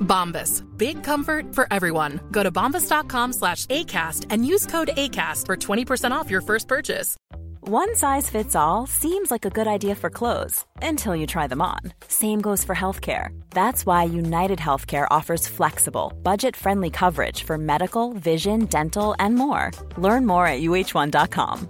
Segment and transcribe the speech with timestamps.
[0.00, 0.62] Bombas.
[0.78, 2.20] Big comfort for everyone.
[2.30, 7.16] Go to bombas.com slash ACAST and use code ACAST for 20% off your first purchase.
[7.68, 11.60] One size fits all seems like a good idea for clothes until you try them
[11.60, 11.80] on.
[12.06, 13.30] Same goes for healthcare.
[13.50, 19.72] That's why United Healthcare offers flexible, budget friendly coverage for medical, vision, dental, and more.
[19.96, 21.68] Learn more at uh1.com.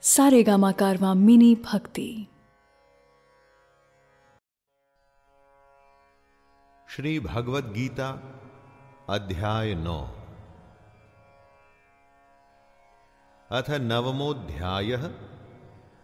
[0.00, 2.28] Sarigama Karma Mini Bhakti.
[6.88, 8.06] Shri Bhagavad Gita
[9.08, 9.96] अध्याय नौ।
[13.50, 14.96] अथ नवमोध्याय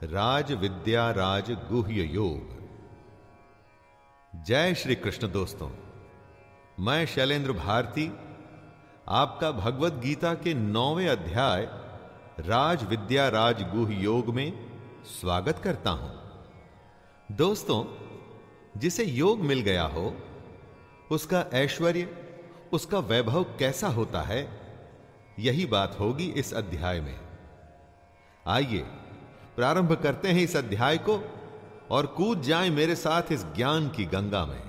[0.03, 2.53] राज विद्या राज गुह्य योग
[4.47, 5.71] जय श्री कृष्ण दोस्तों,
[6.81, 8.07] मैं शैलेंद्र भारती,
[9.13, 11.65] आपका भगवत गीता के नौवें अध्याय
[12.43, 14.53] राज विद्या राज गुह योग में
[15.13, 16.13] स्वागत करता हूँ।
[17.29, 17.83] दोस्तों,
[18.81, 20.07] जिसे योग मिल गया हो
[21.15, 22.09] उसका ऐश्वर्य,
[22.73, 24.49] उसका वैभव कैसा होता है,
[25.39, 27.21] यही बात होगी इस अध्याय में।
[28.47, 28.87] आइए,
[29.57, 31.25] प्रारंभ करते हैं इस अध्याय को
[31.91, 34.63] और कूद जाएँ मेरे साथ इस ज्ञान की गंगा में।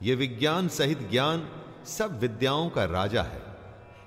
[0.03, 1.49] यह विज्ञान सहित ज्ञान
[1.85, 3.41] सब विद्याओं का राजा है।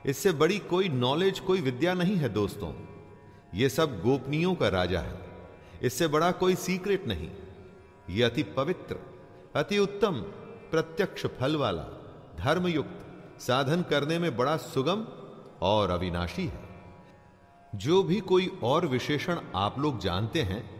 [0.06, 2.72] इससे बड़ी कोई नॉलेज कोई विद्या नहीं है दोस्तों।
[3.54, 5.18] यह सब गोपनीयों का राजा है।
[5.82, 7.30] इससे बड़ा कोई सीक्रेट नहीं।
[8.10, 8.96] यह अति पवित्र,
[9.56, 10.24] अति उत्तम
[10.70, 11.82] प्रत्यक्ष फल वाला
[12.38, 13.06] धर्मयुक्त,
[13.40, 15.04] साधन करने में बड़ा सुगम
[15.62, 16.66] और अविनाशी है।
[17.74, 20.76] जो भी कोई और विशेषण आप लोग जानते हैं,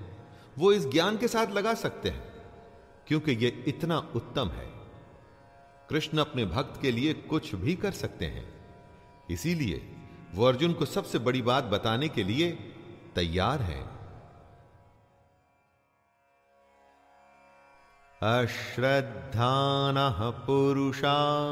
[0.59, 2.33] वो इस ज्ञान के साथ लगा सकते हैं,
[3.07, 4.73] क्योंकि यह इतना उत्तम है।
[5.91, 8.55] कृष्ण अपने भक्त के लिए कुछ भी कर सकते हैं।
[9.31, 9.97] इसीलिए
[10.35, 12.53] वो अर्जुन को सबसे बड़ी बात बताने के लिए
[13.15, 13.96] तैयार हैं।
[18.23, 21.45] अश्रद्धानः पुरुषा।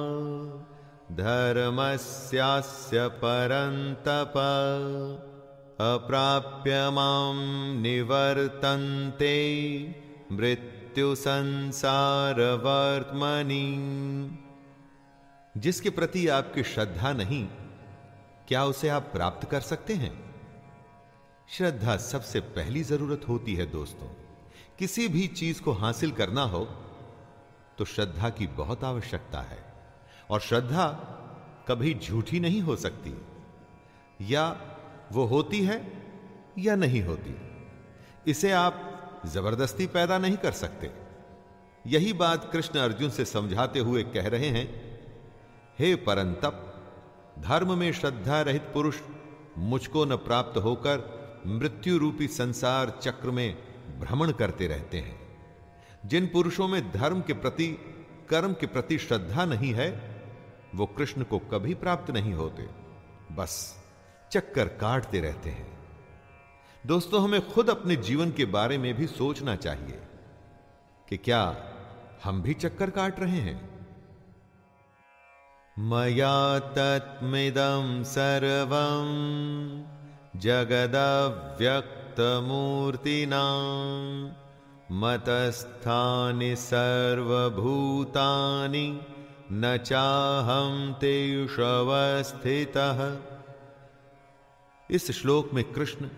[1.12, 4.32] धर्मस्यास्य परन्तप।
[5.80, 7.34] अप्राप्य माँ
[7.80, 9.54] निवर्तन्ते।
[10.32, 13.80] मृत्यु संसार वर्तमनी
[15.56, 17.48] जिसके प्रति आपकी श्रद्धा नहीं,
[18.48, 20.34] क्या उसे आप प्राप्त कर सकते हैं?
[21.48, 24.23] श्रद्धा सबसे पहली ज़रूरत होती है दोस्तों।
[24.78, 26.64] किसी भी चीज़ को हासिल करना हो
[27.78, 29.74] तो श्रद्धा की बहुत आवश्यकता है।
[30.30, 30.88] और श्रद्धा
[31.68, 33.18] कभी झूठी नहीं हो सकती।
[34.20, 34.76] या
[35.12, 35.92] वो होती है
[36.58, 37.36] या नहीं होती।
[38.26, 38.90] इसे आप
[39.26, 40.90] ज़बरदस्ती पैदा नहीं कर सकते।
[41.86, 44.98] यही बात कृष्ण अर्जुन से समझाते हुए कह रहे हैं,
[45.78, 46.70] हे परंतप,
[47.38, 49.00] धर्म में श्रद्धा रहित पुरुष
[49.58, 53.63] मुझको न प्राप्त होकर मृत्यु रूपी संसार चक्र में
[53.98, 55.24] भ्रमण करते रहते हैं।
[56.06, 57.78] जिन पुरुषों में धर्म के प्रति,
[58.30, 60.14] कर्म के प्रति श्रद्धा नहीं है,
[60.74, 62.68] वो कृष्ण को कभी प्राप्त नहीं होते।
[63.34, 63.84] बस
[64.32, 65.78] चक्कर काटते रहते हैं।
[66.86, 70.02] दोस्तों, हमें खुद अपने जीवन के बारे में भी सोचना चाहिए
[71.08, 71.70] कि क्या
[72.24, 73.74] हम भी चक्कर काट रहे हैं।
[75.78, 79.34] मया तत्मिदम तत्मिदं सर्वं
[82.20, 83.44] जगदव्यक्तमूर्तिना
[84.92, 89.00] मतस्थानि सर्वभूतानि
[89.52, 93.16] न चाहं तेष्वस्थितः।
[94.90, 96.08] इस श्लोक में कृष्ण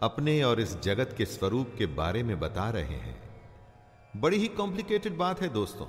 [0.00, 3.22] अपने और इस जगत के स्वरूप के बारे में बता रहे हैं।
[4.16, 5.86] बड़ी ही कॉम्प्लिकेटेड बात है दोस्तों।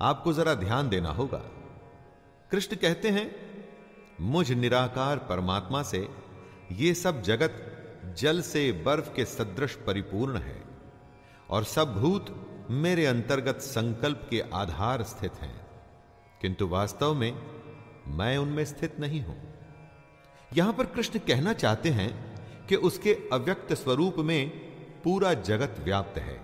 [0.00, 1.42] आपको जरा ध्यान देना होगा।
[2.50, 3.36] कृष्ण कहते हैं,
[4.20, 6.08] मुझ निराकार परमात्मा से
[6.72, 7.69] ये सब जगत
[8.04, 10.64] जल से बर्फ़ के सदृश परिपूर्ण है
[11.50, 15.66] और सब भूत मेरे अंतर्गत संकल्प के आधार स्थित हैं।
[16.40, 17.42] किंतु वास्तव में
[18.06, 19.54] मैं उनमें स्थित नहीं हूँ।
[20.56, 22.36] यहाँ पर कृष्ण कहना चाहते हैं
[22.66, 24.50] कि उसके अव्यक्त स्वरूप में
[25.04, 26.40] पूरा जगत व्याप्त है,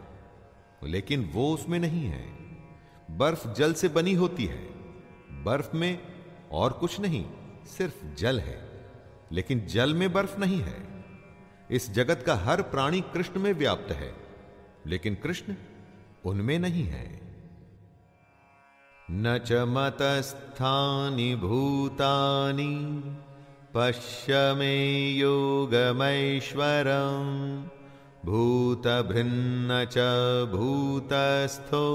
[0.85, 2.37] लेकिन वो उसमें नहीं है।
[3.11, 4.59] बर्फ़ जल से बनी होती है।
[5.45, 5.99] बर्फ़ में
[6.53, 7.27] और कुछ नहीं,
[7.67, 8.87] सिर्फ़ जल है।
[9.33, 10.96] लेकिन जल में बर्फ़ नहीं है।
[11.71, 14.15] इस जगत का हर प्राणी कृष्ण में व्याप्त है,
[14.87, 15.55] लेकिन कृष्ण
[16.25, 17.21] उनमें नहीं है।
[19.11, 22.75] न च मतस्थानि भूतानि,
[23.75, 24.75] पश्य मे
[25.11, 26.05] योगमैश्वरम्
[28.27, 29.97] भूतभृन्न च
[30.53, 31.87] भूतस्थो,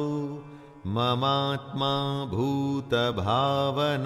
[0.87, 4.05] ममात्मा भूत भावन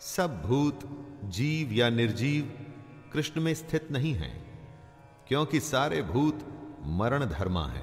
[0.00, 0.80] सब भूत
[1.24, 2.63] जीव या निर्जीव
[3.14, 4.28] कृष्ण में स्थित नहीं है,
[5.28, 6.38] क्योंकि सारे भूत
[6.86, 7.82] मरण धर्मा है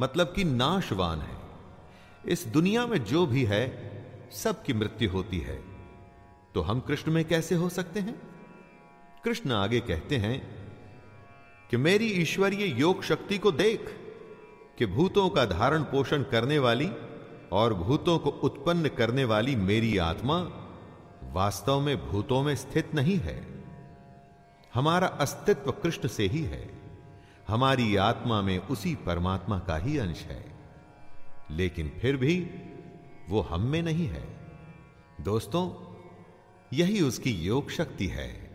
[0.00, 1.36] मतलब कि नाशवान है।
[2.26, 3.64] इस दुनिया में जो भी है,
[4.32, 5.64] सबकी मृत्यु होती है।
[6.54, 8.14] तो हम कृष्ण में कैसे हो सकते हैं?
[9.24, 10.66] कृष्ण आगे कहते हैं
[11.70, 13.96] कि मेरी ईश्वरीय योग शक्ति को देख
[14.78, 16.90] कि भूतों का धारण पोषण करने वाली
[17.52, 20.38] और भूतों को उत्पन्न करने वाली मेरी आत्मा
[21.32, 23.55] वास्तव में भूतों में स्थित नहीं है।
[24.76, 26.70] हमारा अस्तित्व कृष्ण से ही है।
[27.48, 30.58] हमारी आत्मा में उसी परमात्मा का ही अंश है।
[31.50, 32.50] लेकिन फिर भी
[33.28, 34.36] वो हम में नहीं है।
[35.20, 35.94] दोस्तों,
[36.72, 38.46] यही उसकी योग शक्ति है।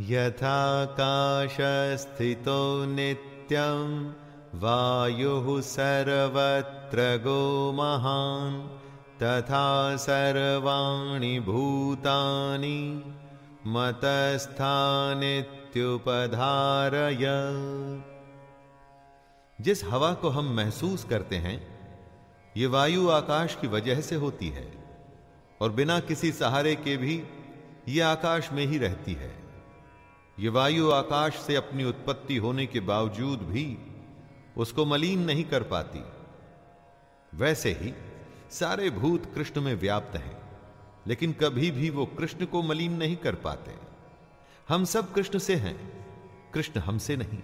[0.00, 4.12] यथा यथाकाशस्थितो नित्यं
[4.54, 8.68] वायुः सर्वत्र गो महान्
[9.22, 13.14] तथा सर्वाणि भूतानि
[13.66, 14.72] मतस्थानित्युपधारय।
[19.60, 21.78] जिस हवा को हम महसूस करते हैं,
[22.56, 24.72] ये वायु आकाश की वजह से होती है,
[25.60, 27.22] और बिना किसी सहारे के भी
[27.88, 29.38] ये आकाश में ही रहती है।
[30.38, 33.78] ये वायु आकाश से अपनी उत्पत्ति होने के बावजूद भी
[34.56, 36.04] उसको मलिन नहीं कर पाती।
[37.34, 37.94] वैसे ही
[38.50, 40.47] सारे भूत कृष्ण में व्याप्त हैं।
[41.08, 43.74] लेकिन कभी भी वो कृष्ण को मलिन नहीं कर पाते।
[44.68, 45.76] हम सब कृष्ण से हैं,
[46.54, 47.38] कृष्ण हमसे नहीं।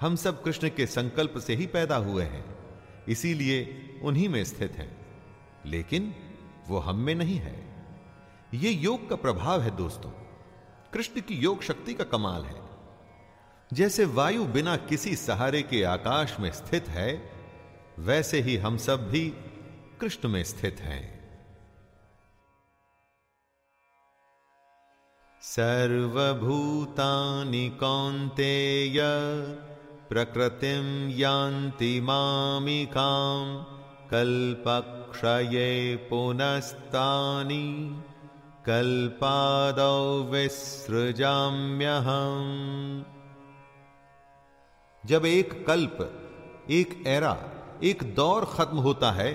[0.00, 2.58] हम सब कृष्ण के संकल्प से ही पैदा हुए हैं,
[3.08, 5.06] इसीलिए उन्हीं में स्थित हैं।
[5.66, 6.14] लेकिन
[6.68, 7.86] वो हम में नहीं है।
[8.54, 10.10] ये योग का प्रभाव है दोस्तों।
[10.92, 12.60] कृष्ण की योग शक्ति का कमाल है।
[13.72, 17.30] जैसे वायु बिना किसी सहारे के आकाश में स्थित है,
[17.98, 19.28] वैसे ही हम सब भी
[20.00, 21.13] कृष्ण में स्थित हैं।
[25.44, 29.00] सर्वभूतानि कौन्तेय
[30.08, 33.64] प्रकृतिं यान्ति मामिकाम्
[34.10, 37.90] कल्पक्षये पुनस्तानि
[38.66, 43.04] कल्पादौ विसृजाम्यहम्।
[45.04, 45.98] जब एक कल्प,
[46.70, 47.38] एक एरा,
[47.84, 49.32] एक दौर खत्म होता है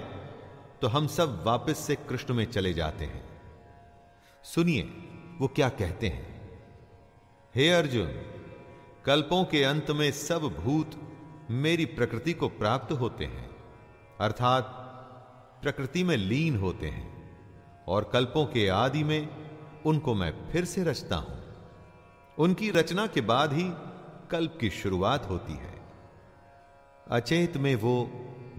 [0.82, 3.30] तो हम सब वापस से कृष्ण में चले जाते हैं।
[4.46, 4.94] सुनिए
[5.40, 6.52] वो क्या कहते हैं?
[7.56, 8.08] हे अर्जुन,
[9.06, 10.92] कल्पों के अंत में सब भूत
[11.52, 13.50] मेरी प्रकृति को प्राप्त होते हैं,
[14.20, 14.64] अर्थात
[15.62, 17.08] प्रकृति में लीन होते हैं,
[17.88, 19.30] और कल्पों के आदि में
[19.86, 21.44] उनको मैं फिर से रचता हूँ।
[22.38, 23.70] उनकी रचना के बाद ही
[24.32, 25.74] कल्प की शुरुआत होती है।
[27.08, 28.10] अचेत में वो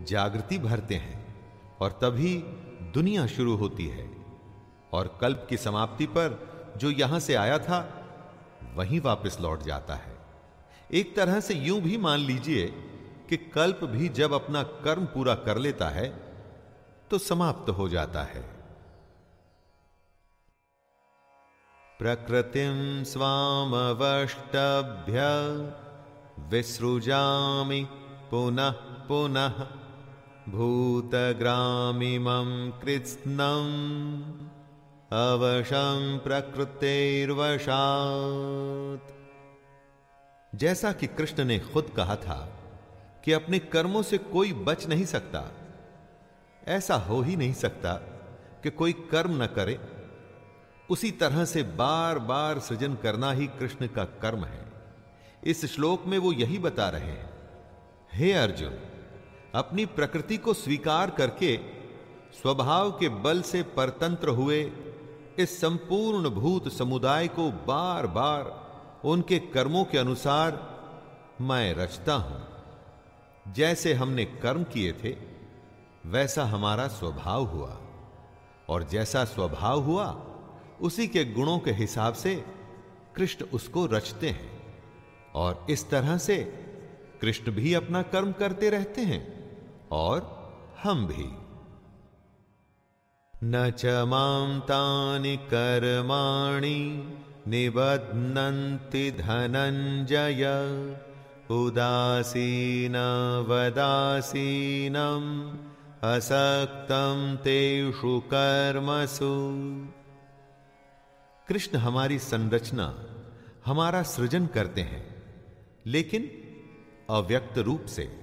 [0.08, 1.36] जागृति भरते हैं,
[1.78, 2.36] और तभी
[2.94, 4.10] दुनिया शुरू होती है,
[4.92, 8.06] और कल्प की समाप्ति पर जो यहाँ से आया था,
[8.74, 10.18] वहीं वापस लौट जाता है।
[10.92, 12.66] एक तरह से यूँ भी मान लीजिए
[13.28, 16.30] कि कल्प भी जब अपना कर्म पूरा कर लेता है
[17.10, 18.60] तो समाप्त हो जाता है।
[21.98, 25.20] प्रकृतिम स्वामवष्टभ्य,
[26.48, 27.88] विसृजामि
[28.30, 28.70] पुनः
[29.08, 29.66] पुनः,
[30.52, 34.49] भूतग्रामिमं कृत्स्नम्
[35.10, 36.98] अवशं प्रकृतिर्वशात्।
[40.52, 42.36] जैसा कि कृष्ण ने खुद कहा था
[43.24, 45.42] कि अपने कर्मों से कोई बच नहीं सकता,
[46.68, 47.92] ऐसा हो ही नहीं सकता
[48.62, 49.78] कि कोई कर्म न करे।
[50.90, 54.64] उसी तरह से बार बार सृजन करना ही कृष्ण का कर्म है।
[55.44, 57.30] इस श्लोक में वो यही बता रहे हैं,
[58.12, 58.78] हे अर्जुन,
[59.54, 61.56] अपनी प्रकृति को स्वीकार करके
[62.32, 64.62] स्वभाव के बल से परतंत्र हुए
[65.42, 68.70] इस संपूर्ण भूत समुदाय को बार बार
[69.04, 70.70] उनके कर्मों के अनुसार
[71.40, 72.46] मैं रचता हूँ।
[73.52, 75.16] जैसे हमने कर्म किए थे,
[76.06, 77.78] वैसा हमारा स्वभाव हुआ।
[78.68, 80.26] और जैसा स्वभाव हुआ,
[80.80, 82.44] उसी के गुणों के हिसाब से
[83.16, 84.76] कृष्ण उसको रचते हैं।
[85.34, 86.36] और इस तरह से
[87.20, 89.50] कृष्ण भी अपना कर्म करते रहते हैं
[89.92, 90.40] और
[90.82, 91.39] हम भी।
[93.44, 97.04] न च माँ तानि कर्माणि
[97.48, 99.10] निबध्नन्ति
[101.50, 102.96] उदासीन
[103.48, 105.56] वदासीनम्
[106.02, 109.34] असक्तं तेषु कर्मसु।
[111.48, 112.94] कृष्ण हमारी संरचना,
[113.66, 115.24] हमारा सृजन करते हैं,
[115.86, 116.30] लेकिन
[117.10, 118.18] अव्यक्त रूप से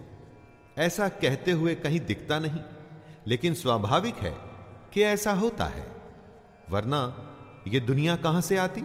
[0.77, 2.61] ऐसा कहते हुए कहीं दिखता नहीं,
[3.27, 4.46] लेकिन स्वाभाविक है
[4.97, 5.95] कि ऐसा होता है।
[6.69, 7.29] वरना
[7.67, 8.83] यह दुनिया कहाँ से आती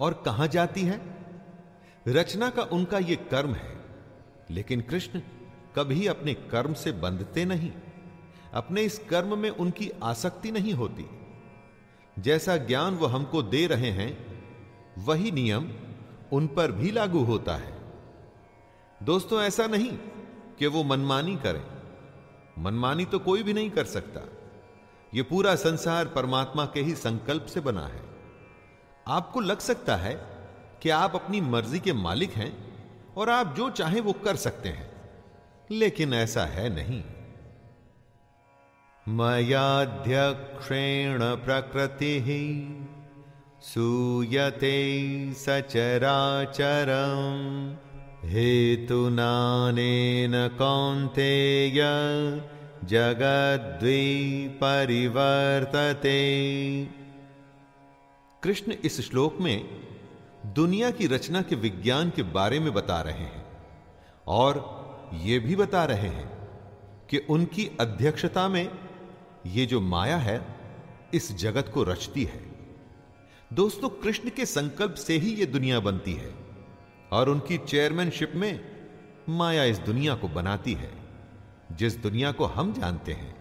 [0.00, 1.00] और कहाँ जाती है?
[2.08, 3.84] रचना का उनका यह कर्म है,
[4.50, 5.20] लेकिन कृष्ण
[5.76, 7.72] कभी अपने कर्म से बंधते नहीं।
[8.54, 11.06] अपने इस कर्म में उनकी आसक्ति नहीं होती।
[12.18, 14.42] जैसा ज्ञान वह हमको दे रहे हैं,
[14.98, 15.72] वही नियम
[16.32, 17.78] उन पर भी लागू होता है।
[19.02, 19.98] दोस्तों, ऐसा नहीं
[20.58, 21.64] कि वो मनमानी करें।
[22.58, 24.20] मनमानी तो कोई भी नहीं कर सकता।
[25.14, 28.02] यह पूरा संसार परमात्मा के ही संकल्प से बना है।
[29.08, 30.40] आपको लग सकता है
[30.82, 32.56] कि आप अपनी मर्ज़ी के मालिक हैं
[33.16, 34.92] और आप जो चाहें वो कर सकते हैं,
[35.70, 37.02] लेकिन ऐसा है नहीं।
[39.06, 42.68] मयाध्यक्षेण प्रकृति ही
[43.62, 47.74] सूयते सचराचरम्
[48.24, 51.80] हेतुनानेन कौन्तेय
[54.48, 56.14] परिवर्तते
[58.42, 59.86] कृष्ण इस श्लोक में
[60.46, 63.44] दुनिया की रचना के विज्ञान के बारे में बता रहे हैं
[64.26, 64.80] और
[65.14, 66.48] यह भी बता रहे हैं
[67.10, 68.70] कि उनकी अध्यक्षता में
[69.46, 70.46] ये जो माया है,
[71.14, 72.42] इस जगत को रचती है।
[73.52, 76.34] दोस्तों, कृष्ण के संकल्प से ही यह दुनिया बनती है
[77.12, 78.60] और उनकी चेयरमैनशिप में
[79.28, 80.99] माया इस दुनिया को बनाती है।
[81.72, 83.36] जिस दुनिया को हम जानते हैं।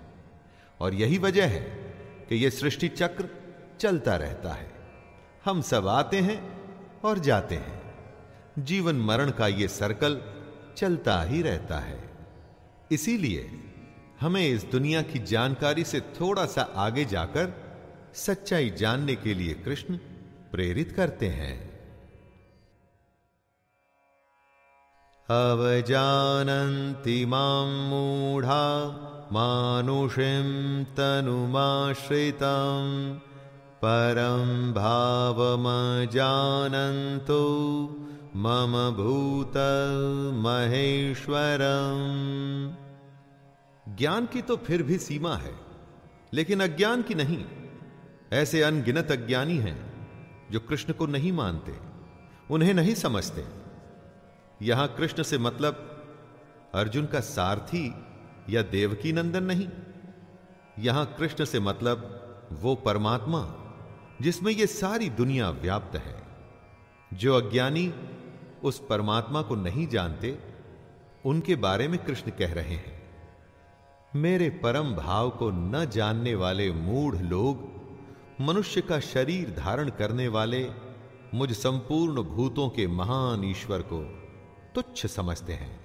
[0.80, 1.62] और यही वजह है
[2.30, 3.30] कि यह सृष्टि चक्र
[3.80, 4.72] चलता रहता है।
[5.46, 6.60] हम सब आते हैं
[7.02, 7.96] और जाते हैं।
[8.60, 10.22] जीवन मरण का यह सर्कल
[10.78, 12.10] चलता ही रहता है।
[12.92, 13.52] इसीलिए
[14.20, 17.54] हमें इस दुनिया की जानकारी से थोड़ा सा आगे जाकर
[18.14, 19.98] सच्चाई जानने के लिए कृष्ण
[20.52, 21.69] प्रेरित करते हैं।
[25.32, 28.66] अवजानन्ति माँ मूढ़ा
[29.32, 30.48] मानुषिं
[30.98, 32.94] तनुमाश्रितम्
[33.84, 35.44] परं भावमजानन्तो
[38.36, 39.58] मम भूत
[40.46, 42.10] महेश्वरम्
[43.98, 45.54] ज्ञान की तो फिर भी सीमा है,
[46.34, 47.44] लेकिन अज्ञान की नहीं।
[48.34, 49.78] ऐसे अनगिनत अज्ञानी हैं
[50.52, 51.74] जो कृष्ण को नहीं मानते,
[52.52, 53.59] उन्हें नहीं समझते।
[54.62, 55.86] यहाँ कृष्ण से मतलब
[56.75, 57.94] अर्जुन का सारथी
[58.50, 59.68] या देवकी नंदन नहीं।
[60.80, 62.06] यहाँ कृष्ण से मतलब
[62.62, 63.42] वो परमात्मा
[64.22, 66.16] जिसमें ये सारी दुनिया व्याप्त है।
[67.12, 67.94] जो अज्ञानी
[68.63, 70.38] उस परमात्मा को नहीं जानते,
[71.25, 73.01] उनके बारे में कृष्ण कह रहे हैं,
[74.13, 77.68] मेरे परम भाव को न जानने वाले मूढ़ लोग,
[78.42, 80.70] मनुष्य का शरीर धारण करने वाले
[81.34, 84.00] मुझ संपूर्ण भूतों के महान ईश्वर को
[84.82, 85.80] तुच्छ समझते हैं।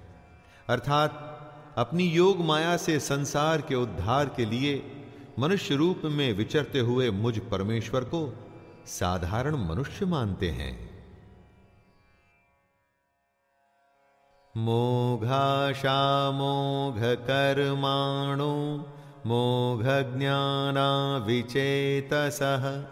[0.69, 1.31] अर्थात,
[1.77, 4.91] अपनी योग माया से संसार के उद्धार के लिए
[5.39, 8.35] मनुष्य रूप में विचरते हुए मुझ परमेश्वर को
[8.85, 11.05] साधारण मनुष्य मानते हैं।
[14.57, 18.87] मोघाशा मोघ कर्माणो,
[19.25, 19.83] मोघ
[20.17, 22.85] ज्ञाना विचेतसः,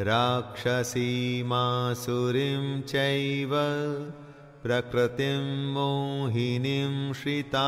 [0.00, 3.50] राक्षसी मासुरीं चैव
[4.64, 5.40] प्रकृतिं
[5.72, 7.64] मोहिनीं श्रिता।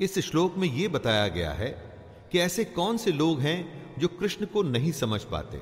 [0.00, 1.68] इस श्लोक में यह बताया गया है
[2.32, 3.58] कि ऐसे कौन से लोग हैं
[3.98, 5.60] जो कृष्ण को नहीं समझ पाते।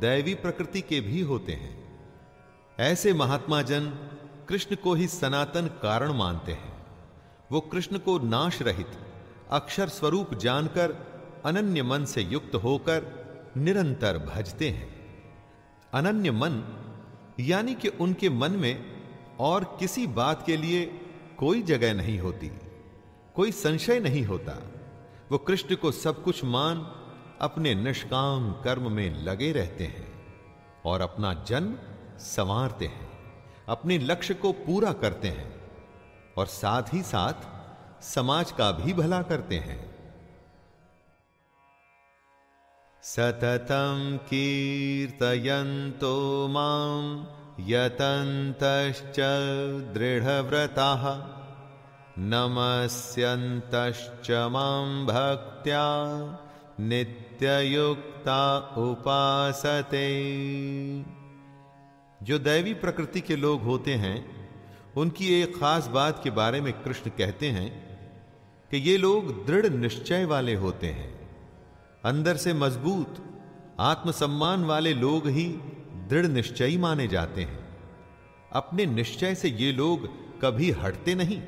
[0.00, 1.78] दैवी प्रकृति के भी होते हैं।
[2.78, 3.86] ऐसे महात्मा जन
[4.48, 6.86] कृष्ण को ही सनातन कारण मानते हैं।
[7.52, 8.90] वो कृष्ण को नाश रहित
[9.50, 10.94] अक्षर स्वरूप जानकर,
[11.44, 13.02] अनन्य मन से युक्त होकर
[13.56, 14.88] निरंतर भजते हैं।
[15.94, 16.62] अनन्य मन,
[17.40, 18.84] यानी कि उनके मन में
[19.40, 20.84] और किसी बात के लिए
[21.38, 22.50] कोई जगह नहीं होती,
[23.34, 24.58] कोई संशय नहीं होता।
[25.32, 26.76] वो कृष्ण को सब कुछ मान
[27.40, 30.12] अपने निष्काम कर्म में लगे रहते हैं
[30.84, 31.78] और अपना जन्म
[32.18, 33.08] संवारते हैं,
[33.68, 35.60] अपने लक्ष्य को पूरा करते हैं
[36.38, 37.32] और साथ ही साथ
[38.04, 39.90] समाज का भी भला करते हैं।
[43.02, 49.16] सततम कीर्तयन्तो माँ यतन्तश्च
[49.94, 51.16] दृढ़व्रता,
[52.18, 55.86] नमस्यन्तश्च माँ भक्त्या
[57.42, 60.04] नित्ययुक्ता उपासते।
[62.22, 64.48] जो दैवी प्रकृति के लोग होते हैं,
[64.96, 67.98] उनकी एक खास बात के बारे में कृष्ण कहते हैं
[68.70, 71.30] कि ये लोग दृढ़ निश्चय वाले होते हैं।
[72.04, 73.24] अंदर से मज़बूत,
[73.80, 75.48] आत्मसम्मान वाले लोग ही
[76.08, 77.78] दृढ़ निश्चयी माने जाते हैं।
[78.52, 80.08] अपने निश्चय से ये लोग
[80.40, 81.42] कभी हटते नहीं।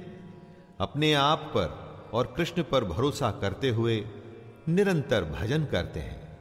[0.80, 1.68] अपने आप पर
[2.12, 4.04] और कृष्ण पर भरोसा करते हुए
[4.68, 6.38] निरंतर भजन करते हैं।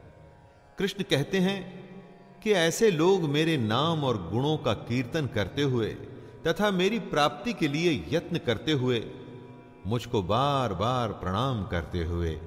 [0.78, 1.82] कृष्ण कहते हैं
[2.42, 5.88] कि ऐसे लोग मेरे नाम और गुणों का कीर्तन करते हुए
[6.46, 9.04] तथा मेरी प्राप्ति के लिए यत्न करते हुए
[9.86, 12.40] मुझको बार बार प्रणाम करते हुए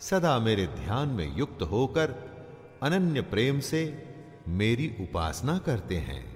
[0.00, 2.14] सदा मेरे ध्यान में युक्त होकर
[2.82, 3.82] अनन्य प्रेम से
[4.48, 6.34] मेरी उपासना करते हैं।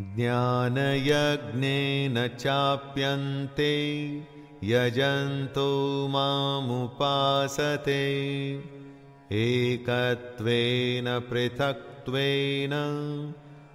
[0.00, 1.66] ज्ञान यज्ञ
[2.18, 3.72] न चाप्यन्ते
[4.64, 8.00] यजन्तो मामुपासते।
[9.32, 12.70] एकत्वेन पृथक्त्वेन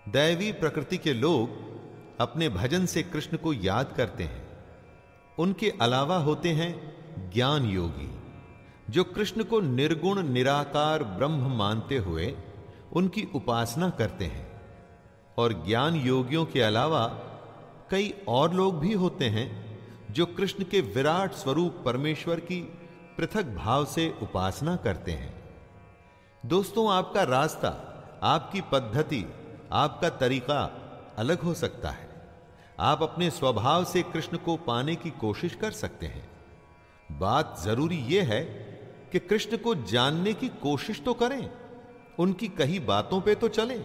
[0.09, 1.49] दैवी प्रकृति के लोग
[2.21, 4.47] अपने भजन से कृष्ण को याद करते हैं।
[5.39, 6.95] उनके अलावा होते हैं
[7.33, 8.14] ज्ञान योगी
[8.89, 12.35] जो कृष्ण को निर्गुण, निराकार ब्रह्म मानते हुए
[12.93, 14.61] उनकी उपासना करते हैं
[15.37, 17.07] और ज्ञान योगियों के अलावा
[17.91, 19.79] कई और लोग भी होते हैं
[20.11, 22.61] जो कृष्ण के विराट स्वरूप परमेश्वर की
[23.17, 25.43] पृथक भाव से उपासना करते हैं।
[26.45, 27.69] दोस्तों, आपका रास्ता,
[28.23, 29.25] आपकी पद्धति,
[29.71, 30.61] आपका तरीका
[31.17, 32.09] अलग हो सकता है।
[32.79, 36.29] आप अपने स्वभाव से कृष्ण को पाने की कोशिश कर सकते हैं।
[37.11, 38.64] बात ज़रूरी यह है
[39.15, 41.49] कि कृष्ण को जानने की कोशिश तो करें,
[42.19, 43.81] उनकी कही बातों पे तो चलें,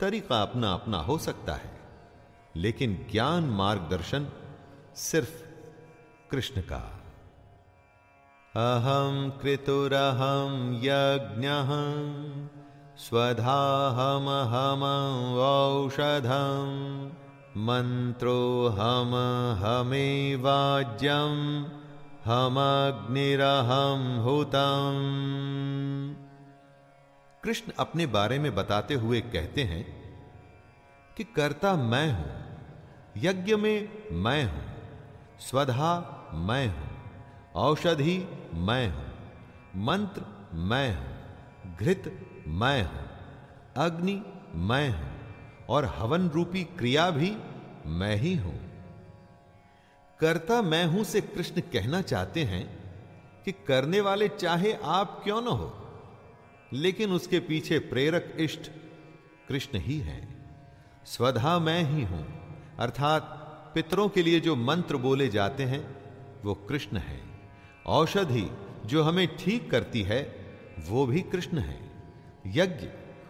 [0.00, 1.70] तरीका अपना अपना हो सकता है,
[2.56, 4.28] लेकिन ज्ञान मार्गदर्शन
[4.96, 5.32] सिर्फ़
[6.30, 6.78] कृष्ण का।
[8.54, 10.54] अहम कृतुरहम
[10.84, 11.48] यज्ञ
[12.98, 14.82] स्वधाहम हम
[15.40, 16.70] औषधम
[17.66, 19.12] मंत्रो हम
[22.26, 22.58] हमें वाज्यम हम
[22.96, 24.96] अग्निरहम हुतम
[27.44, 29.86] कृष्ण अपने बारे में बताते हुए कहते हैं
[31.16, 32.30] कि कर्ता मैं हूँ,
[33.16, 34.62] यज्ञ में मैं हूँ,
[35.40, 36.90] स्वधा मैं हूँ,
[37.54, 39.04] औषधि मैं हूँ,
[39.76, 40.22] मंत्र
[40.54, 43.08] मैं हूँ, घृत मैं हूँ,
[43.76, 44.22] अग्नि
[44.54, 45.10] मैं हूँ
[45.68, 47.36] और हवन रूपी क्रिया भी
[47.86, 48.65] मैं ही हूँ।
[50.20, 52.64] कर्ता मैं हूँ से कृष्ण कहना चाहते हैं
[53.44, 55.72] कि करने वाले चाहे आप क्यों न हो,
[56.72, 58.70] लेकिन उसके पीछे प्रेरक इष्ट
[59.48, 60.22] कृष्ण ही हैं।
[61.06, 62.24] स्वधा मैं ही हूँ,
[62.78, 63.22] अर्थात
[63.74, 65.84] पितरों के लिए जो मंत्र बोले जाते हैं,
[66.44, 67.20] वो कृष्ण है।
[67.86, 68.50] औषधि
[68.86, 70.20] जो हमें ठीक करती है,
[70.88, 71.78] वो भी कृष्ण है।
[72.46, 72.86] यज्ञ,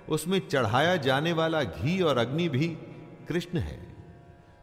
[0.08, 2.68] उसमें चढ़ाया जाने वाला घी और अग्नि भी
[3.28, 3.85] कृष्ण है।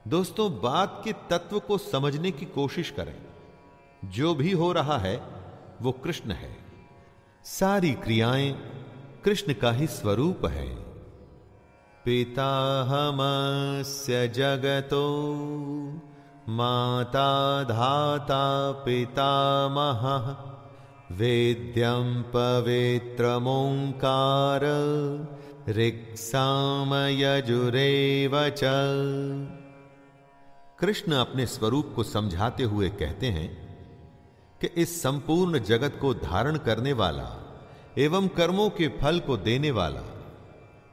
[0.08, 3.16] दोस्तों, बात के तत्व को समझने की कोशिश करें।
[4.06, 5.22] जो भी हो रहा है,
[5.82, 6.58] वो कृष्ण है।
[7.44, 8.60] सारी क्रियाएँ
[9.26, 12.04] कृष्ण का ही स्वरूप है। पिता
[12.84, 15.26] पिताहमस्य जगतो
[16.50, 24.62] माता धाता पिता पितामह वेद्यं पवित्रमोङ्कार
[25.70, 28.62] ऋक्सामयजुरेव च।
[30.84, 33.68] कृष्ण अपने स्वरूप को समझाते हुए कहते हैं
[34.62, 37.60] कि इस संपूर्ण जगत को धारण करने वाला
[37.98, 40.02] एवं कर्मों के फल को देने वाला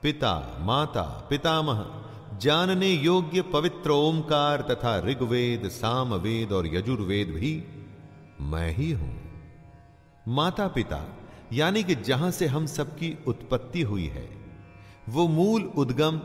[0.02, 1.84] पिता, माता, पितामह,
[2.38, 7.64] जानने योग्य पवित्र ओंकार तथा ऋग्वेद, सामवेद और यजुर्वेद भी
[8.40, 9.20] मैं ही हूँ।
[10.28, 11.18] माता पिता
[11.52, 14.28] यानी कि जहाँ से हम सबकी उत्पत्ति हुई है,
[15.08, 16.18] वो मूल उद्गम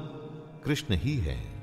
[0.65, 1.55] कृष्ण ही है।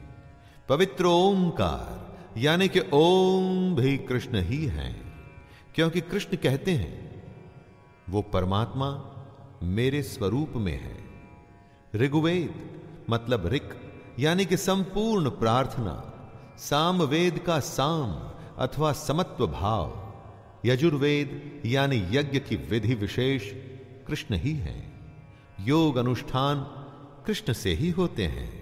[0.69, 4.93] पवित्र ओंकार, यानी कि ओम भी कृष्ण ही है,
[5.75, 7.23] क्योंकि कृष्ण कहते हैं,
[8.09, 9.09] वो परमात्मा
[9.63, 11.05] मेरे स्वरूप में है।
[11.95, 13.75] ऋग्वेद मतलब ऋक,
[14.19, 16.09] यानी कि संपूर्ण प्रार्थना,
[16.59, 20.15] सामवेद का साम अथवा समत्व भाव,
[20.65, 23.53] यजुर्वेद, यानी यज्ञ की विधि विशेष,
[24.07, 24.93] कृष्ण ही है।
[25.61, 26.61] योग अनुष्ठान
[27.27, 28.62] कृष्ण से ही होते हैं।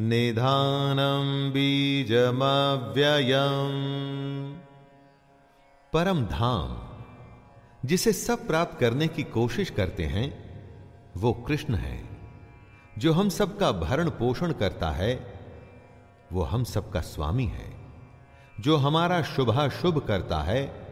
[0.00, 2.44] निधानं बीजमव्ययम्।
[5.92, 6.88] परम धाम,
[7.88, 10.44] जिसे सब प्राप्त करने की कोशिश करते हैं,
[11.16, 12.08] वो कृष्ण है।
[12.98, 15.40] जो हम सबका भरण पोषण करता है,
[16.32, 17.74] वो हम सबका स्वामी है।
[18.60, 20.88] जो हमारा शुभाशुभ करता है,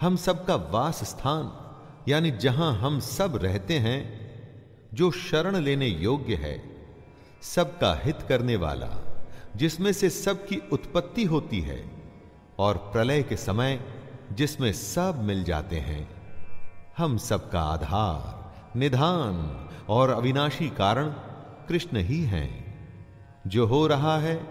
[0.00, 1.64] हम सबका वास स्थान
[2.10, 4.28] यानी जहाँ हम सब रहते हैं,
[4.94, 6.77] जो शरण लेने योग्य है
[7.42, 8.90] सबका हित करने वाला,
[9.56, 11.90] जिसमें से सबकी उत्पत्ति होती है,
[12.58, 13.80] और प्रलय के समय
[14.32, 16.08] जिसमें सब मिल जाते हैं।
[16.96, 21.08] हम सबका आधार, निधान और अविनाशी कारण
[21.68, 22.68] कृष्ण ही हैं।
[23.46, 24.48] जो हो रहा है,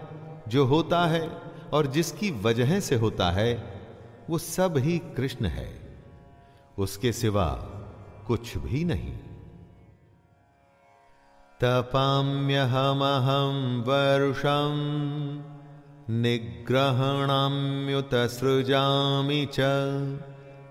[0.48, 1.28] जो होता है
[1.72, 3.80] और जिसकी वजह से होता है,
[4.30, 5.98] वो सब ही कृष्ण है।
[6.78, 7.48] उसके सिवा
[8.26, 9.18] कुछ भी नहीं।
[11.62, 14.74] तपाम्यहमहं वर्षम
[16.10, 19.60] निग्रहणाम्युत सृजामि च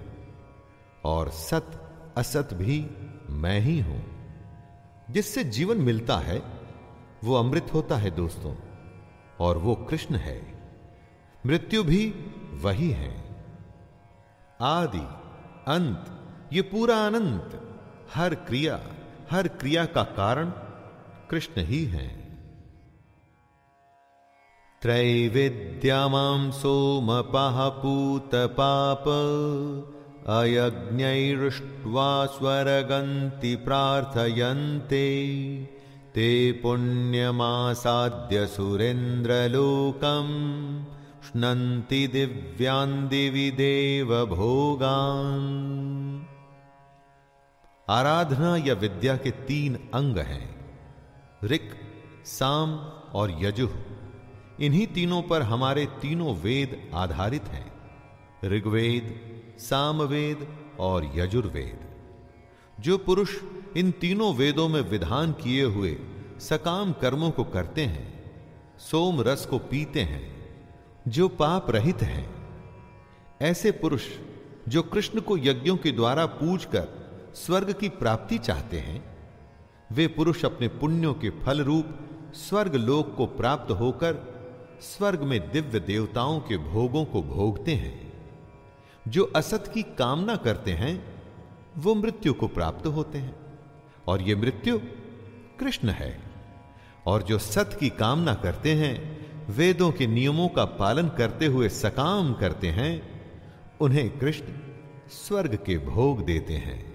[1.03, 1.71] और सत
[2.17, 2.85] असत भी
[3.29, 4.18] मैं ही हूँ।
[5.09, 6.43] जिससे जीवन मिलता है,
[7.23, 8.55] वो अमृत होता है दोस्तों,
[9.39, 10.63] और वो कृष्ण है।
[11.45, 12.09] मृत्यु भी
[12.51, 13.35] वही है।
[14.61, 15.07] आदि,
[15.71, 16.05] अंत,
[16.53, 17.77] ये पूरा अनंत,
[18.13, 18.79] हर क्रिया
[19.31, 20.49] हर क्रिया का कारण
[21.29, 22.19] कृष्ण ही है।
[24.81, 26.51] त्रैविद्यामां
[27.69, 29.03] पूत पाप
[30.27, 35.19] अयज्ञैरुष्ट्वा स्वरगन्ति प्रार्थयन्ते।
[36.15, 39.39] ते पुण्यमासाद्य सुरेन्द्रलोकम्।
[41.23, 43.51] श्नन्ति दिव्यान् दिवि
[47.89, 50.75] आराधना या विद्या के तीन अंग हैं,
[51.43, 51.69] ऋक,
[52.25, 52.75] साम
[53.13, 53.71] और यजुह
[54.59, 57.73] इन्हीं तीनों पर हमारे तीनों वेद आधारित हैं,
[58.45, 59.28] ऋग्वेद
[59.59, 60.47] सामवेद
[60.79, 61.79] और यजुर्वेद।
[62.79, 63.35] जो पुरुष
[63.77, 65.97] इन तीनों वेदों में विधान किए हुए
[66.39, 68.31] सकाम कर्मों को करते हैं,
[68.77, 70.55] सोम रस को पीते हैं,
[71.07, 72.35] जो पाप रहित हैं,
[73.41, 74.03] ऐसे पुरुष
[74.67, 76.87] जो कृष्ण को यज्ञों के द्वारा पूज कर
[77.35, 79.17] स्वर्ग की प्राप्ति चाहते हैं,
[79.91, 81.85] वे पुरुष अपने पुण्यों के फल रूप
[82.33, 84.17] स्वर्ग लोक को प्राप्त होकर
[84.81, 88.08] स्वर्ग में दिव्य देवताओं के भोगों को भोगते हैं।
[89.09, 91.23] जो असत की कामना करते हैं,
[91.77, 93.35] वो मृत्यु को प्राप्त होते हैं।
[94.07, 94.79] और ये मृत्यु
[95.59, 96.23] कृष्ण है।
[97.05, 99.19] और जो सत की कामना करते हैं,
[99.51, 103.19] वेदों के नियमों का पालन करते हुए सकाम करते हैं,
[103.81, 104.45] उन्हें कृष्ण
[105.09, 106.89] स्वर्ग के भोग देते हैं।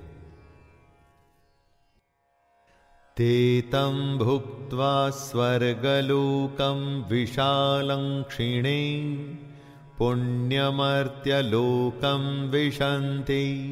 [3.16, 9.04] तेतम भुक्त्वा स्वर्गलोकम विशालं क्षिणे।
[9.98, 13.64] पुण्यमर्त्यलोकं विशन्ति।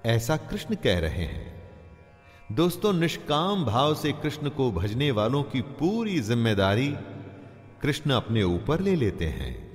[0.07, 1.49] ऐसा कृष्ण कह रहे हैं।
[2.53, 6.89] दोस्तों, निष्काम भाव से कृष्ण को भजने वालों की पूरी ज़िम्मेदारी
[7.83, 9.71] कृष्ण अपने ऊपर ले लेते हैं।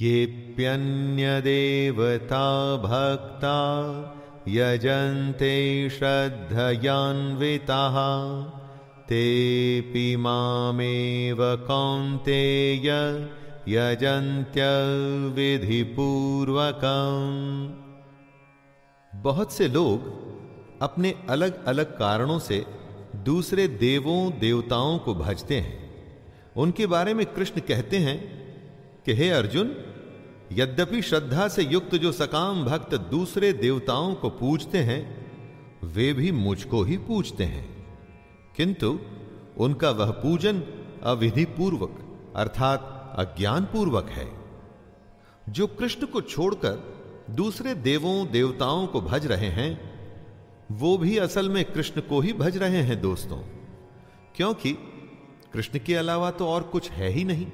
[0.00, 3.56] ये प्यन्य देवता भक्ता
[4.56, 7.82] यजन्ते श्रद्धयान्विता।
[9.08, 12.90] तेऽपि मामेव कौन्तेय
[13.68, 14.60] यजन्त्य
[15.28, 16.20] विधिपूर्वकम्
[19.22, 20.30] बहुत से लोग
[20.82, 22.66] अपने अलग अलग कारणों से
[23.16, 25.90] दूसरे देवों, देवताओं को भजते हैं।
[26.56, 28.40] उनके बारे में कृष्ण कहते हैं
[29.06, 29.66] कि, हे अर्जुन
[30.52, 35.30] यद्यपि श्रद्धा से युक्त जो सकाम भक्त दूसरे देवताओं को पूजते हैं,
[35.84, 37.98] वे भी मुझको ही पूजते हैं।
[38.56, 38.98] किंतु
[39.58, 40.62] उनका वह पूजन
[41.02, 44.32] अविधि पूर्वक अर्थात अज्ञान पूर्वक है।
[45.48, 49.90] जो कृष्ण को छोड़कर दूसरे देवों, देवताओं को भज रहे हैं,
[50.72, 53.38] वो भी असल में कृष्ण को ही भज रहे हैं, दोस्तों।
[54.36, 54.72] क्योंकि
[55.52, 57.46] कृष्ण के अलावा तो और कुछ है ही नहीं।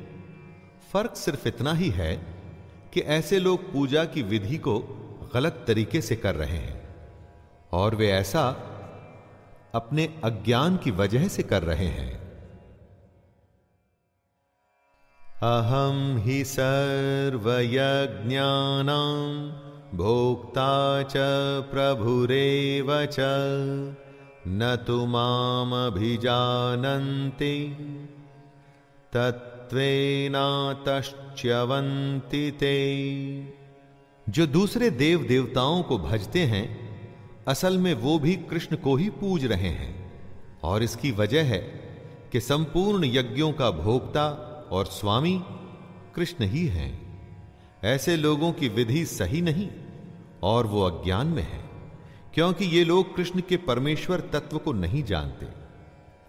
[0.92, 2.35] फ़र्क सिर्फ़ इतना ही है
[2.96, 4.78] कि ऐसे लोग पूजा की विधि को
[5.34, 6.76] गलत तरीके से कर रहे हैं,
[7.72, 8.44] और वे ऐसा
[9.74, 12.14] अपने अज्ञान की वजह से कर रहे हैं।
[15.42, 17.52] अहम ही सर्वयज्ञान
[19.94, 21.12] भोक्ता च
[21.70, 23.16] प्रभुरेव च,
[24.48, 26.16] न तो मामभिजानन्ति।
[29.66, 33.54] तत्वेनातश्च्यवन्ति ते।
[34.28, 36.78] जो दूसरे देव देवताओं को भजते हैं,
[37.48, 40.12] असल में वो भी कृष्ण को ही पूज रहे हैं।
[40.64, 41.58] और इसकी वजह है
[42.32, 44.28] कि संपूर्ण यज्ञों का भोक्ता
[44.72, 45.42] और स्वामी
[46.14, 47.22] कृष्ण ही हैं।
[47.84, 49.68] ऐसे लोगों की विधि सही नहीं
[50.42, 51.70] और वो अज्ञान में है,
[52.34, 55.46] क्योंकि ये लोग कृष्ण के परमेश्वर तत्व को नहीं जानते।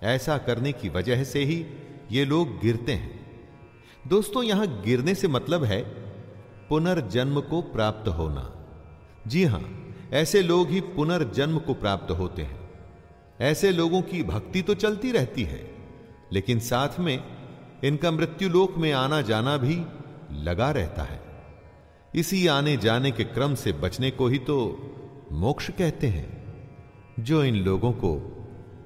[0.05, 1.65] ऐसा करने की वजह से ही
[2.11, 3.16] ये लोग गिरते हैं।
[4.07, 5.81] दोस्तों, यहाँ गिरने से मतलब है
[6.69, 8.49] पुनर्जन्म को प्राप्त होना।
[9.27, 9.61] जी हाँ,
[10.11, 12.59] ऐसे लोग ही पुनर्जन्म को प्राप्त होते हैं।
[13.41, 15.59] ऐसे लोगों की भक्ति तो चलती रहती है,
[16.33, 17.23] लेकिन साथ में
[17.83, 19.75] इनका मृत्युलोक में आना जाना भी
[20.43, 21.19] लगा रहता है।
[22.13, 24.57] इसी आने जाने के क्रम से बचने को ही तो
[25.33, 26.27] मोक्ष कहते हैं,
[27.19, 28.15] जो इन लोगों को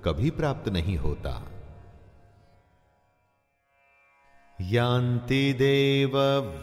[0.06, 1.42] कभी प्राप्त नहीं होता।
[4.70, 6.12] यान्ति देव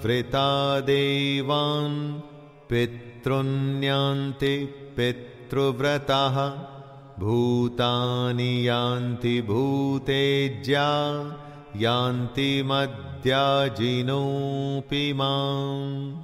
[0.04, 2.22] वृता देवान
[2.68, 6.50] पित पितृन्यान्ति पितृव्रताः,
[7.22, 10.86] भूतानि यान्ति भूतेज्या,
[11.76, 16.20] यान्ति मद्याजिनोऽपि माम्।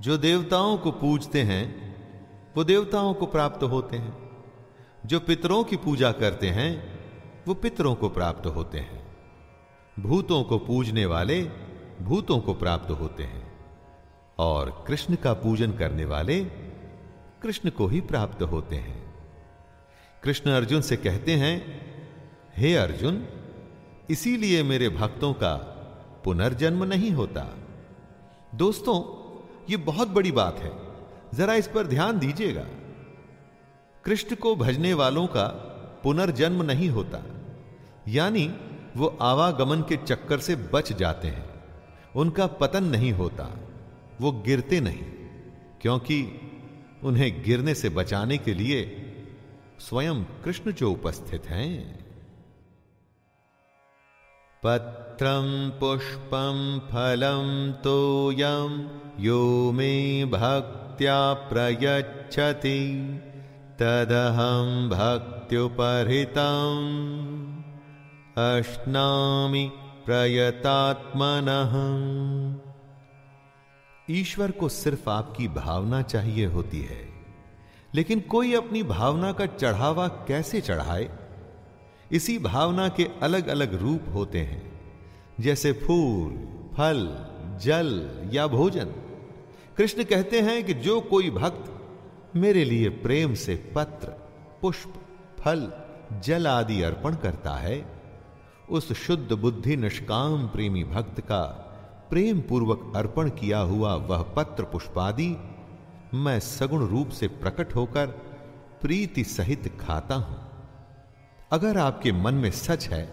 [0.00, 1.94] जो देवताओं को पूजते हैं,
[2.56, 4.30] वो देवताओं को प्राप्त होते हैं।
[5.06, 6.98] जो पितरों की पूजा करते हैं,
[7.48, 8.99] वो पितरों को प्राप्त होते हैं।
[9.96, 11.42] भूतों को पूजने वाले
[12.00, 13.42] भूतों को प्राप्त होते हैं
[14.38, 16.40] और कृष्ण का पूजन करने वाले
[17.42, 18.98] कृष्ण को ही प्राप्त होते हैं।
[20.22, 21.56] कृष्ण अर्जुन से कहते हैं,
[22.56, 23.24] हे अर्जुन,
[24.10, 25.54] इसीलिए मेरे भक्तों का
[26.24, 27.46] पुनर्जन्म नहीं होता।
[28.54, 28.96] दोस्तों
[29.70, 30.72] यह बहुत बड़ी बात है,
[31.34, 32.66] जरा इस पर ध्यान दीजिएगा।
[34.04, 35.46] कृष्ण को भजने वालों का
[36.02, 37.22] पुनर्जन्म नहीं होता,
[38.08, 38.46] यानी
[38.96, 41.48] वो आवागमन के चक्कर से बच जाते हैं।
[42.16, 43.48] उनका पतन नहीं होता,
[44.20, 45.02] वो गिरते नहीं,
[45.82, 46.18] क्योंकि
[47.04, 48.82] उन्हें गिरने से बचाने के लिए
[49.78, 52.00] स्वयं कृष्ण जो उपस्थित हैं।
[54.62, 55.46] पत्रम
[55.80, 56.58] पुष्पम
[56.90, 58.72] फलम तोयम
[59.20, 62.80] यो मे भक्त्या प्रयच्छति
[63.80, 66.80] तदहम भक्त्युपहृतम।
[68.38, 69.70] अश्नामि
[70.06, 71.72] प्रयतात्मनः।
[74.08, 77.08] ईश्वर को सिर्फ़ आपकी भावना चाहिए होती है,
[77.94, 81.08] लेकिन कोई अपनी भावना का चढ़ावा कैसे चढ़ाए?
[82.12, 84.62] इसी भावना के अलग अलग रूप होते हैं,
[85.40, 86.30] जैसे फूल,
[86.76, 87.06] फल,
[87.62, 88.94] जल या भोजन।
[89.76, 94.08] कृष्ण कहते हैं कि जो कोई भक्त मेरे लिए प्रेम से पत्र,
[94.62, 94.94] पुष्प,
[95.40, 95.72] फल,
[96.24, 97.99] जल आदि अर्पण करता है
[98.70, 101.42] उस शुद्ध बुद्धि निष्काम प्रेमी भक्त का
[102.10, 105.28] प्रेम पूर्वक अर्पण किया हुआ वह पत्र पुष्पादि
[106.16, 108.06] मैं सगुण रूप से प्रकट होकर
[108.82, 110.38] प्रीति सहित खाता हूँ।
[111.52, 113.04] अगर आपके मन में सच है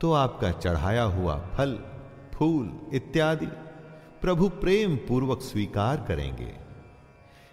[0.00, 1.78] तो आपका चढ़ाया हुआ फल,
[2.34, 3.46] फूल इत्यादि
[4.20, 6.52] प्रभु प्रेम पूर्वक स्वीकार करेंगे।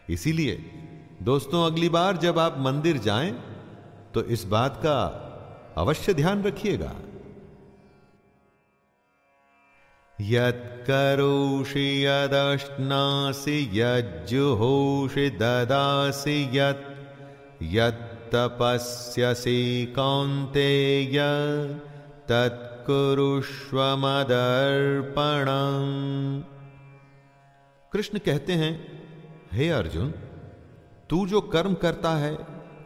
[0.09, 0.55] इसीलिए,
[1.23, 3.32] दोस्तों, अगली बार जब आप मंदिर जाएँ
[4.13, 4.99] तो इस बात का
[5.78, 6.93] अवश्य ध्यान रखिएगा।
[10.22, 16.97] यत्करोषि यदश्नासि यज्जुहोषि ददासि यत्
[17.63, 21.20] यत्तपस्यसि कौन्तेय
[22.30, 26.43] तत्कुरुष्व मदर्पणम्।
[27.93, 29.03] कृष्ण कहते हैं,
[29.53, 30.13] हे अर्जुन,
[31.09, 32.38] तू जो कर्म करता है,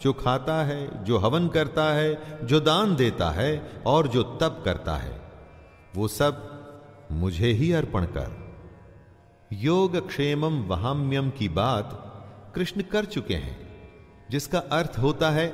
[0.02, 4.96] जो खाता है, जो हवन करता है, जो दान देता है और जो तप करता
[4.96, 5.22] है,
[5.96, 6.51] वो सब
[7.12, 8.40] मुझे ही अर्पण कर।
[9.52, 11.90] योग क्षेमम वहाम्यम की बात
[12.56, 13.58] कृष्ण कर चुके हैं,
[14.32, 15.48] जिसका अर्थ होता है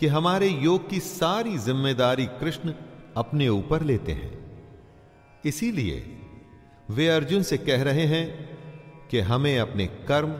[0.00, 2.72] कि हमारे योग की सारी ज़िम्मेदारी कृष्ण
[3.16, 4.32] अपने ऊपर लेते हैं।
[5.44, 6.16] इसीलिए
[6.90, 8.26] वे अर्जुन से कह रहे हैं
[9.08, 10.32] कि हमें अपने कर्म,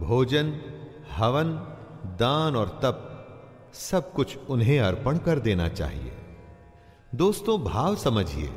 [0.00, 0.52] भोजन,
[1.12, 1.52] हवन,
[2.20, 3.06] दान और तप
[3.74, 6.12] सब कुछ उन्हें अर्पण कर देना चाहिए।
[7.14, 8.50] दोस्तों, भाव समझिए।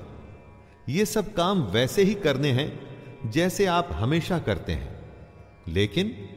[0.89, 2.83] ये सब काम वैसे ही करने हैं,
[3.31, 5.11] जैसे आप हमेशा करते हैं।
[5.67, 6.29] लेकिन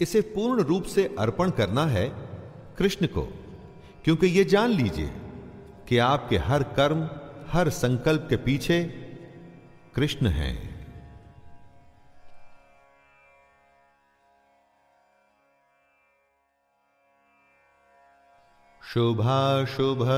[0.00, 2.12] इसे पूर्ण रूप से अर्पण करना है
[2.78, 3.28] कृष्ण को,
[4.04, 5.10] क्योंकि यह जान लीजिए
[5.88, 7.10] कि आपके हर कर्म,
[7.48, 8.84] हर संकल्प के पीछे
[9.94, 10.86] कृष्ण हैं।
[18.94, 20.08] शुभाशुभ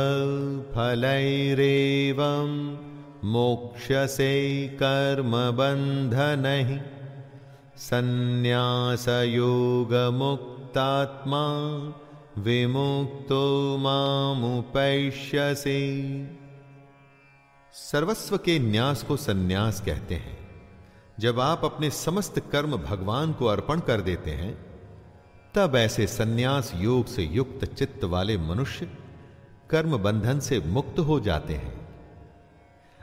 [0.74, 2.87] फलैरेवम्।
[3.24, 4.68] मोक्षसे
[9.22, 11.44] योग मुक्तात्मा
[12.42, 14.78] विमुक्तो मामुपैष्यसि।
[17.72, 20.38] सर्वस्व के न्यास को सन्यास कहते हैं।
[21.20, 24.66] जब आप अपने समस्त कर्म भगवान को अर्पण कर देते हैं,
[25.54, 28.90] तब ऐसे सन्यास योग से युक्त चित्त वाले मनुष्य
[29.70, 31.77] कर्म बंधन से मुक्त हो जाते हैं।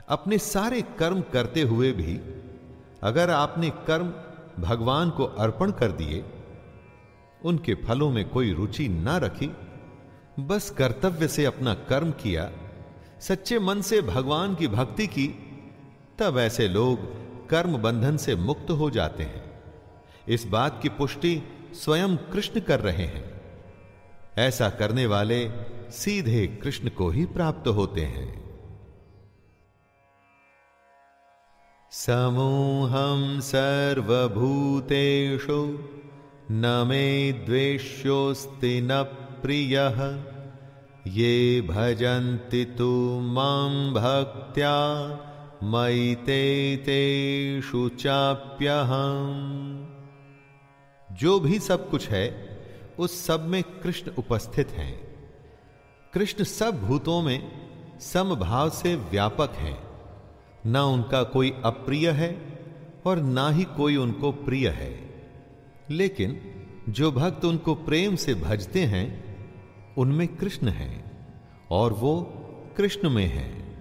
[0.08, 2.20] अपने सारे कर्म करते हुए भी
[3.02, 4.12] अगर आपने कर्म
[4.62, 6.24] भगवान को अर्पण कर दिए,
[7.44, 9.50] उनके फलों में कोई रुचि ना रखी,
[10.40, 12.50] बस कर्तव्य से अपना कर्म किया,
[13.20, 15.28] सच्चे मन से भगवान की भक्ति की,
[16.18, 16.98] तब ऐसे लोग
[17.48, 19.62] कर्म बंधन से मुक्त हो जाते हैं।
[20.28, 21.42] इस बात की पुष्टि
[21.72, 23.40] स्वयं कृष्ण कर रहे हैं।
[24.38, 25.50] ऐसा करने वाले
[25.90, 28.45] सीधे कृष्ण को ही प्राप्त होते हैं।
[31.98, 35.78] समूहम सर्वभूतेषु
[36.50, 39.02] न मे द्वेष्योस्ति न
[39.42, 39.76] प्रिय।
[41.06, 45.08] ये भजन्ति तु माँ भक्त्या
[45.62, 49.86] मयि ते तेषु चाप्यहम्।
[51.16, 52.58] जो भी सब कुछ है,
[52.98, 55.16] उस सब में कृष्ण उपस्थित हैं।
[56.14, 57.52] कृष्ण सब भूतों में
[58.00, 59.85] समभाव से व्यापक हैं।
[60.66, 62.58] ना उनका कोई अप्रिय है
[63.06, 65.24] और ना ही कोई उनको प्रिय है।
[65.90, 66.40] लेकिन
[66.88, 69.36] जो भक्त उनको प्रेम से भजते हैं,
[69.98, 71.04] उनमें कृष्ण है
[71.70, 72.22] और वो
[72.76, 73.78] कृष्ण में है।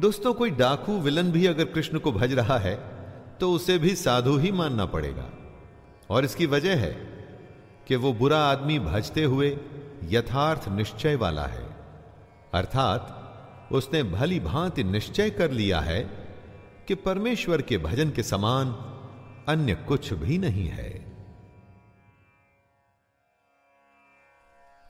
[0.00, 2.74] दोस्तों, कोई डाकू विलन भी अगर कृष्ण को भज रहा है
[3.40, 5.30] तो उसे भी साधु ही मानना पड़ेगा।
[6.10, 6.90] और इसकी वजह है
[7.86, 9.58] कि वो बुरा आदमी भजते हुए
[10.04, 11.76] यथार्थ निश्चय वाला है।
[12.54, 13.18] अर्थात,
[13.72, 16.28] उसने भली भांति निश्चय कर लिया है
[16.88, 18.68] कि परमेश्वर के भजन के समान
[19.48, 21.11] अन्य कुछ भी नहीं है।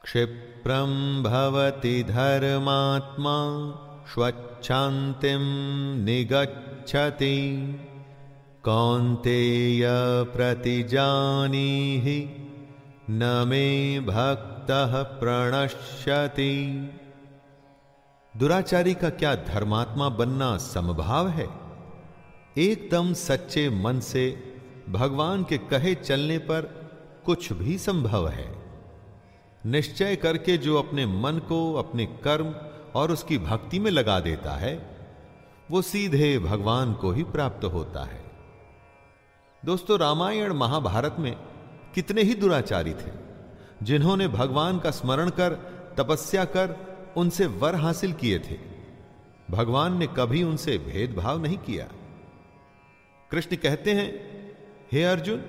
[0.05, 3.35] क्षिप्रम भवति धर्मात्मा,
[4.15, 7.77] स्वच्छान्तिं निगच्छति।
[8.65, 9.85] कौन्तेय
[10.25, 12.29] प्रतिजानीहि
[13.11, 16.91] न मे भक्तः प्रणश्यति।
[18.37, 21.49] दुराचारी का क्या धर्मात्मा बनना समभाव है?
[22.59, 24.55] एकदम सच्चे मन से
[24.89, 26.91] भगवान के कहे चलने पर
[27.25, 28.62] कुछ भी संभव है।
[29.67, 32.55] निश्चय करके जो अपने मन को, अपने कर्म
[32.95, 34.97] और उसकी भक्ति में लगा देता है,
[35.71, 38.25] वो सीधे भगवान को ही प्राप्त होता है।
[39.65, 41.37] दोस्तों, रामायण महाभारत में
[41.95, 43.13] कितने ही दुराचारी थे,
[43.83, 45.55] जिन्होंने भगवान का स्मरण कर,
[45.99, 46.77] तपस्या कर,
[47.17, 48.59] उनसे वर हासिल किए थे।
[49.51, 51.89] भगवान ने कभी उनसे भेदभाव नहीं किया।
[53.31, 54.33] कृष्ण कहते हैं,
[54.93, 55.45] हे अर्जुन,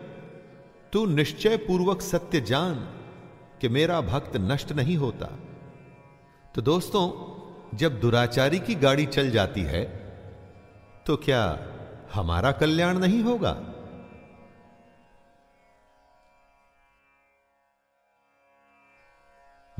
[0.93, 2.93] तू निश्चय पूर्वक सत्य जान
[3.64, 5.28] कि मेरा भक्त नष्ट नहीं होता।
[6.55, 7.03] तो दोस्तों,
[7.78, 9.84] जब दुराचारी की गाड़ी चल जाती है
[11.07, 11.43] तो क्या
[12.14, 13.53] हमारा कल्याण नहीं होगा?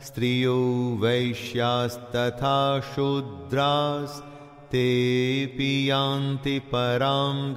[0.00, 0.58] स्त्रियो
[1.00, 2.58] वैश्यास्तथा
[2.94, 4.20] शूद्रास्
[4.74, 7.54] ते पियांति पराम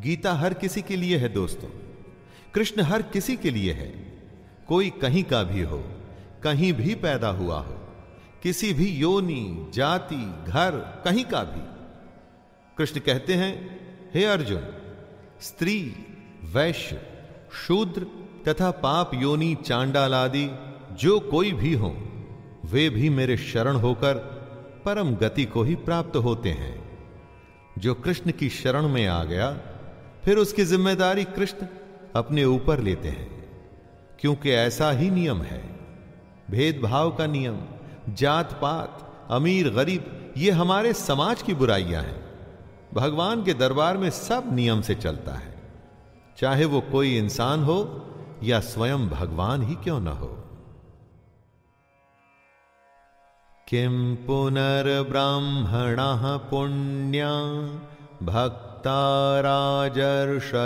[0.00, 1.68] गीता हर किसी के लिए है दोस्तों।
[2.54, 3.86] कृष्ण हर किसी के लिए है।
[4.68, 5.84] कोई कहीं का भी हो,
[6.42, 7.74] कहीं भी पैदा हुआ हो,
[8.42, 11.92] किसी भी योनि, जाति, घर, कहीं का भी।
[12.78, 13.80] कृष्ण कहते हैं,
[14.14, 14.62] हे अर्जुन,
[15.40, 15.94] स्त्री,
[16.44, 17.02] वैश्य,
[17.66, 18.06] शूद्र
[18.48, 20.50] तथा पाप योनि, चांडाल आदि,
[20.92, 22.07] जो कोई भी हो
[22.70, 24.14] वे भी मेरे शरण होकर
[24.84, 26.74] परम गति को ही प्राप्त होते हैं।
[27.78, 29.50] जो कृष्ण की शरण में आ गया,
[30.24, 31.66] फिर उसकी ज़िम्मेदारी कृष्ण
[32.14, 33.28] अपने ऊपर लेते हैं,
[34.20, 35.62] क्योंकि ऐसा ही नियम है।
[36.50, 37.58] भेदभाव का नियम,
[38.14, 42.20] जात पात, अमीर गरीब, ये हमारे समाज की बुराइयाँ हैं।
[42.94, 45.54] भगवान के दरबार में सब नियम से चलता है।
[46.38, 47.78] चाहे वो कोई इंसान हो
[48.44, 50.34] या स्वयं भगवान ही क्यों ना हो।
[53.68, 57.32] किं पुनर्ब्राह्मणः पुण्या
[58.22, 60.56] भक्ता राजर्षयस्तथा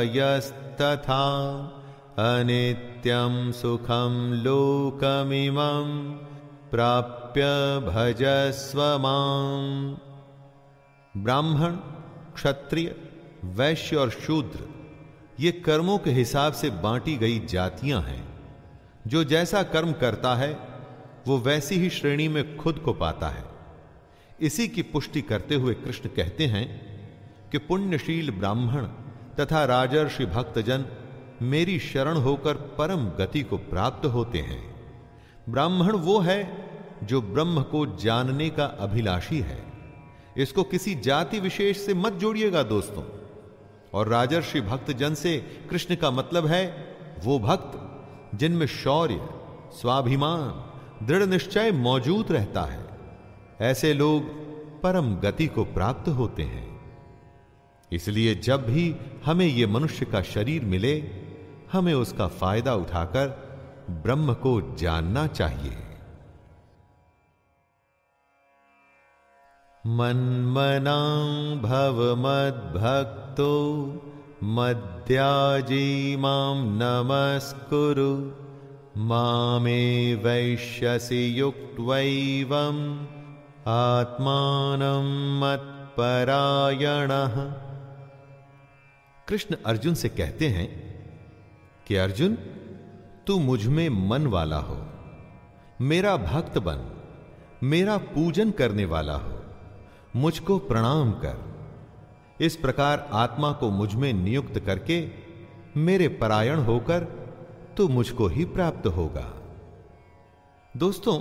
[2.19, 6.13] अनित्यं सुखं लोकमिमं
[6.71, 7.43] प्राप्य
[7.89, 8.99] भजस्व
[11.17, 11.77] ब्राह्मण,
[12.35, 12.97] क्षत्रिय,
[13.45, 14.59] वैश्य और शूद्र,
[15.41, 18.41] ये कर्मों के हिसाब से बांटी गई जातियाँ हैं,
[19.07, 20.72] जो जैसा कर्म करता है
[21.27, 23.45] वो वैसी ही श्रेणी में खुद को पाता है।
[24.41, 26.67] इसी की पुष्टि करते हुए कृष्ण कहते हैं
[27.51, 28.87] कि पुण्यशील ब्राह्मण
[29.41, 30.85] तथा राजर्षि भक्तजन
[31.43, 34.93] मेरी शरण होकर परम गति को प्राप्त होते हैं।
[35.49, 36.71] ब्राह्मण वो है
[37.03, 39.73] जो ब्रह्म को जानने का अभिलाषी है।
[40.37, 43.05] इसको किसी जाति विशेष से मत जोड़िएगा दोस्तों।
[43.95, 45.39] और राजर्षि भक्तजन से
[45.71, 49.29] कृष्ण का मतलब है वो भक्त जिनमें शौर्य,
[49.81, 50.72] स्वाभिमान
[51.07, 52.87] दृढ़ निश्चय मौजूद रहता है।
[53.61, 54.23] ऐसे लोग
[54.83, 56.97] परम गति को प्राप्त होते हैं।
[57.93, 61.11] इसलिए जब भी हमें यह मनुष्य का शरीर मिले,
[61.73, 63.53] हमें उसका फ़ायदा उठाकर
[63.91, 65.77] ब्रह्म को जानना चाहिए।
[69.87, 70.99] मन्मना
[71.63, 73.53] भव मद्भक्तो
[74.45, 78.42] मद्याजी माम नमस्कुरु।
[78.97, 83.07] मामे वैश्यसि युक्त्वैवम्
[83.69, 87.53] आत्मानं मत्परायणः।
[89.29, 90.95] कृष्ण अर्जुन से कहते हैं
[91.87, 92.39] कि अर्जुन,
[93.27, 94.87] तू मुझमें मन वाला हो,
[95.81, 96.91] मेरा भक्त बन,
[97.63, 99.43] मेरा पूजन करने वाला हो,
[100.17, 101.57] मुझको प्रणाम कर।
[102.41, 105.09] इस प्रकार आत्मा को मुझमें नियुक्त करके
[105.77, 107.22] मेरे परायण होकर
[107.77, 109.35] तो मुझको ही प्राप्त होगा।
[110.77, 111.21] दोस्तों,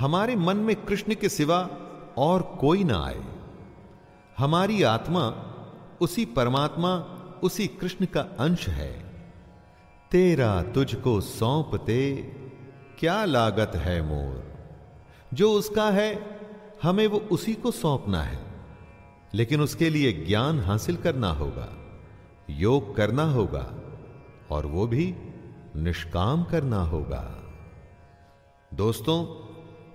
[0.00, 1.70] हमारे मन में कृष्ण के सिवा
[2.18, 3.24] और कोई ना आए।
[4.38, 5.54] हमारी आत्मा,
[6.00, 6.94] उसी परमात्मा,
[7.42, 9.04] उसी कृष्ण का अंश है।
[10.10, 12.16] तेरा तुझको सौंपते
[12.98, 14.54] क्या लागत है मोर?
[15.34, 16.40] जो उसका है,
[16.82, 18.48] हमें वो उसी को सौंपना है।
[19.34, 21.68] लेकिन उसके लिए ज्ञान हासिल करना होगा,
[22.50, 23.74] योग करना होगा,
[24.50, 25.14] और वो भी
[25.82, 27.44] निष्काम करना होगा।
[28.74, 29.48] दोस्तों,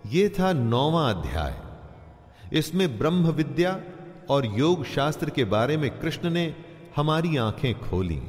[0.10, 1.62] ये था नौवां अध्याय।
[2.58, 3.80] इसमें ब्रह्म विद्या
[4.30, 6.56] और योग शास्त्र के बारे में कृष्ण ने
[6.96, 8.24] हमारी आँखें खोली।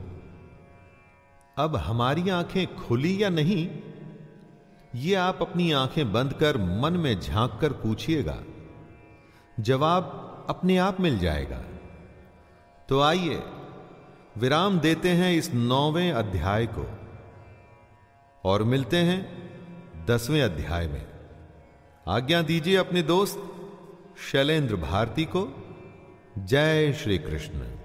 [1.58, 3.70] अब हमारी आँखें खुली या नहीं,
[4.94, 8.38] ये आप अपनी आँखें बंद कर मन में झाँक कर पूछिएगा।
[9.60, 11.62] जवाब अपने आप मिल जाएगा।
[12.88, 13.42] तो आइए,
[14.38, 17.03] विराम देते हैं इस नौवें अध्याय को।
[18.44, 19.44] और मिलते हैं
[20.06, 21.06] दसवें अध्याय में।
[22.08, 23.50] आज्ञा दीजिए अपने दोस्त
[24.32, 25.48] शैलेंद्र भारती को।
[26.38, 27.83] जय श्री कृष्ण।